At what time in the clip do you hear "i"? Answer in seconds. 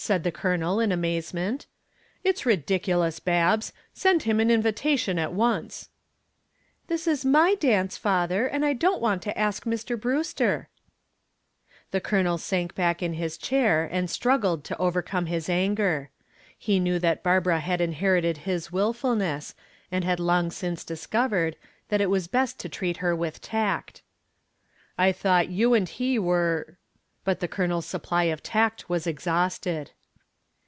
8.64-8.74, 24.96-25.10